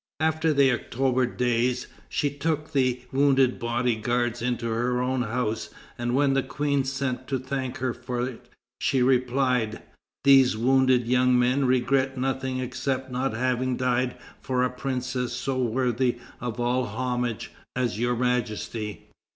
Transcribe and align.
After 0.19 0.51
the 0.51 0.71
October 0.73 1.27
Days, 1.27 1.85
she 2.09 2.31
took 2.31 2.71
the 2.71 3.03
wounded 3.11 3.59
body 3.59 3.95
guards 3.95 4.41
into 4.41 4.65
her 4.67 4.99
own 4.99 5.21
house, 5.21 5.69
and 5.95 6.15
when 6.15 6.33
the 6.33 6.41
Queen 6.41 6.83
sent 6.83 7.27
to 7.27 7.37
thank 7.37 7.77
her 7.77 7.93
for 7.93 8.27
it, 8.27 8.49
she 8.79 9.03
replied: 9.03 9.83
"These 10.23 10.57
wounded 10.57 11.05
young 11.05 11.37
men 11.37 11.65
regret 11.65 12.17
nothing 12.17 12.57
except 12.57 13.11
not 13.11 13.35
having 13.35 13.77
died 13.77 14.17
for 14.41 14.63
a 14.63 14.71
princess 14.71 15.33
so 15.33 15.61
worthy 15.61 16.17
of 16.39 16.59
all 16.59 16.85
homage 16.85 17.51
as 17.75 17.99
Your 17.99 18.15
Majesty.... 18.15 19.07